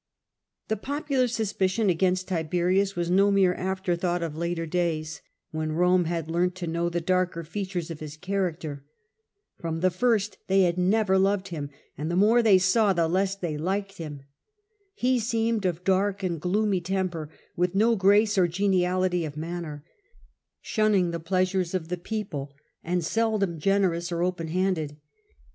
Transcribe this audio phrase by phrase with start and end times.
[0.67, 6.05] The popular suspicion against Tiberius was no mere after thought of later days, when Rome
[6.05, 8.83] had learnt to know the darker features of his character.
[9.59, 11.69] From the first they had never loved him,
[11.99, 12.19] and the Reasons.
[12.19, 14.21] The people disliked from the more they saw the less they liked him.
[14.95, 19.85] He seemed of dark and gloomy temper, with no grace or geniality of manner,
[20.61, 22.51] shunning the pleasures of the people,
[22.83, 24.97] and seldom generous or open handed.